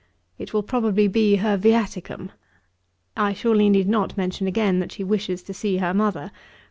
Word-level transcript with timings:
It 0.39 0.51
will 0.51 0.63
probably 0.63 1.07
be 1.07 1.35
her 1.35 1.55
viaticum. 1.59 2.31
I 3.15 3.33
surely 3.33 3.69
need 3.69 3.87
not 3.87 4.17
mention 4.17 4.47
again 4.47 4.79
that 4.79 4.91
she 4.91 5.03
wishes 5.03 5.43
to 5.43 5.53
see 5.53 5.77
her 5.77 5.93
mother. 5.93 6.31